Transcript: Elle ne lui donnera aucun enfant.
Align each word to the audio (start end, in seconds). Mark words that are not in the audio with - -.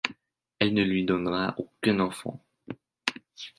Elle 0.57 0.73
ne 0.73 0.83
lui 0.83 1.05
donnera 1.05 1.53
aucun 1.59 1.99
enfant. 1.99 2.43